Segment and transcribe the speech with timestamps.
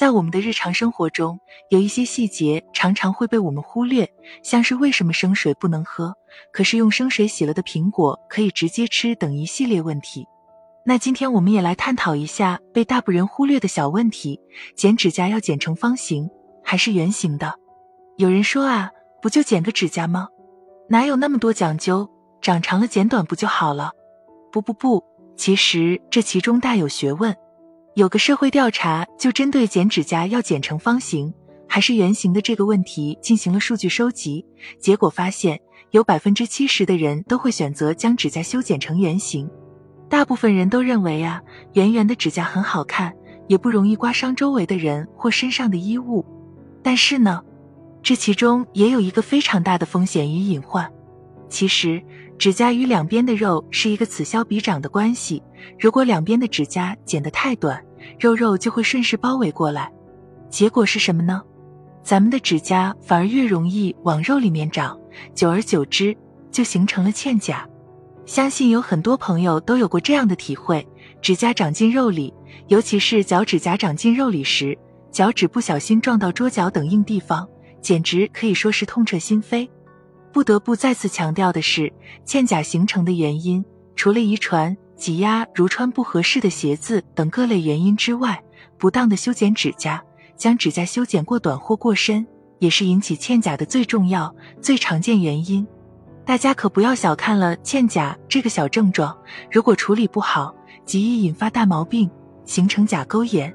[0.00, 4.10] 在我们的日常生活中，有一些细节常常会被我们忽略，
[4.42, 6.14] 像是为什么生水不能喝，
[6.54, 10.26] 可是用生水洗了的苹果可以直接吃等一系列问题。
[10.86, 14.40] 那今天我们也来探讨一下被大部分人忽略的小问题：
[14.74, 16.30] 剪指甲要剪成方形
[16.64, 17.52] 还是圆形的？
[18.16, 18.90] 有人说啊，
[19.20, 20.28] 不就剪个指甲吗？
[20.88, 22.08] 哪有那么多讲究？
[22.40, 23.92] 长长了剪短不就好了？
[24.50, 25.04] 不不不，
[25.36, 27.36] 其实这其中大有学问。
[28.00, 31.30] 有个社会调查就针对剪指甲要剪成方形
[31.68, 34.42] 还是圆形的这个问题进行了数据收集，
[34.78, 35.60] 结果发现
[35.90, 39.46] 有百分之七十的人都会选择将指甲修剪成圆形。
[40.08, 41.42] 大部分人都认为啊，
[41.74, 43.12] 圆圆的指甲很好看，
[43.48, 46.24] 也不容易刮伤周围的人或身上的衣物。
[46.82, 47.42] 但是呢，
[48.02, 50.90] 这其中也有一个非常大的风险与隐患。
[51.50, 52.02] 其实，
[52.38, 55.42] 指甲与两边的肉是一个此消彼长的关系。
[55.78, 57.84] 如果两边的指甲剪得太短，
[58.18, 59.90] 肉肉就会顺势包围过来，
[60.48, 61.42] 结果是什么呢？
[62.02, 64.98] 咱们的指甲反而越容易往肉里面长，
[65.34, 66.16] 久而久之
[66.50, 67.68] 就形成了嵌甲。
[68.26, 70.86] 相信有很多朋友都有过这样的体会：
[71.20, 72.32] 指甲长进肉里，
[72.68, 74.78] 尤其是脚趾甲长进肉里时，
[75.10, 77.48] 脚趾不小心撞到桌角等硬地方，
[77.82, 79.68] 简直可以说是痛彻心扉。
[80.32, 81.92] 不得不再次强调的是，
[82.24, 83.64] 嵌甲形成的原因，
[83.96, 88.40] 除了遗传、挤压、如穿不合适的鞋子等各类原因之外，
[88.76, 90.04] 不当的修剪指甲，
[90.36, 92.26] 将指甲修剪过短或过深，
[92.58, 95.66] 也是引起嵌甲的最重要、最常见原因。
[96.26, 99.16] 大家可不要小看了嵌甲这个小症状，
[99.50, 102.08] 如果处理不好，极易引发大毛病，
[102.44, 103.52] 形成甲沟炎。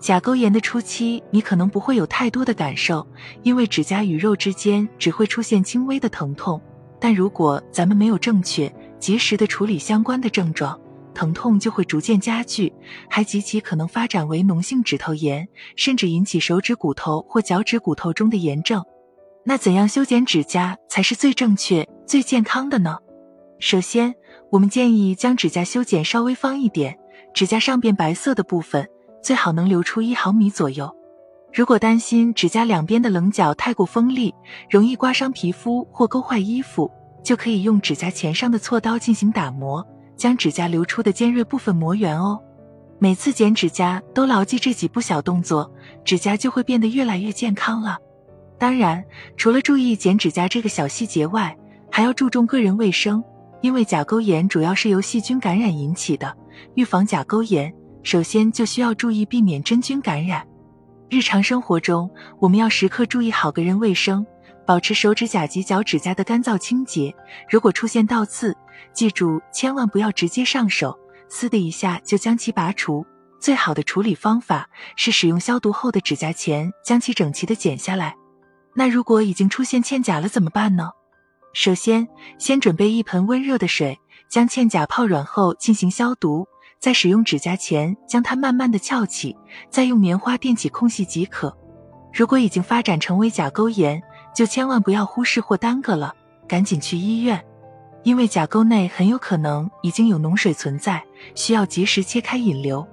[0.00, 3.06] 甲沟炎的初期，你可能不会有太多的感受，
[3.42, 6.58] 因为指甲与肉之间只会出现轻微的疼痛。
[6.98, 10.78] 但如果咱们没有正确、及时的处理相关的症状，
[11.14, 12.72] 疼痛就会逐渐加剧，
[13.08, 18.84] 还极其可能发展为脓性指头炎，甚至引起手指骨头或脚趾骨头中的炎症。
[19.44, 22.98] 那怎样修剪指甲才是最正确、最健康的呢？
[23.58, 24.14] 首先，
[24.52, 26.96] 我们建议将指甲修剪稍微方一点，
[27.32, 28.86] 指甲上边白色的部分
[29.22, 30.94] 最好能留出一毫米左右。
[31.52, 34.34] 如果担心指甲两边的棱角太过锋利，
[34.68, 36.90] 容易刮伤皮肤或勾坏衣服，
[37.28, 42.40] 就可以用指甲钳上的锉刀进行打磨，将指甲留出的尖锐部分磨圆哦。
[42.98, 45.70] 每次剪指甲都牢记这几步小动作，
[46.06, 47.98] 指甲就会变得越来越健康了。
[48.56, 49.04] 当然，
[49.36, 51.54] 除了注意剪指甲这个小细节外，
[51.92, 53.22] 还要注重个人卫生。
[53.60, 56.34] 因为甲沟炎主要是由细菌感染引起的，
[56.76, 57.70] 预防甲沟炎，
[58.02, 60.42] 首先就需要注意避免真菌感染。
[61.10, 62.10] 日常生活中，
[62.40, 64.26] 我们要时刻注意好个人卫生，
[64.68, 67.14] 保持手指甲及脚指甲的干燥清洁。
[67.48, 68.54] 如果出现倒刺，
[68.92, 70.94] 记住千万不要直接上手，
[71.26, 73.02] 撕的一下就将其拔除。
[73.40, 78.14] 最好的处理方法是使用消毒后的指甲钳将其整齐的剪下来。
[78.74, 80.90] 那如果已经出现嵌甲了怎么办呢？
[81.54, 82.06] 首先，
[82.38, 83.98] 先准备一盆温热的水，
[84.28, 86.46] 将嵌甲泡软后进行消毒，
[86.78, 89.34] 再使用指甲钳将它慢慢的翘起，
[89.70, 91.56] 再用棉花垫起空隙即可。
[92.12, 94.02] 如果已经发展成为甲沟炎，
[94.34, 96.14] 就千万不要忽视或耽搁了，
[96.46, 97.44] 赶紧去医院，
[98.02, 101.02] 因为甲沟内很有可能已经有脓水存在，
[101.34, 102.86] 需要及时切开引流。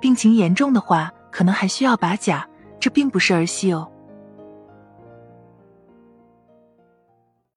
[0.00, 2.46] 病情严重的话，可能还需要拔甲，
[2.78, 3.90] 这并不是儿戏哦。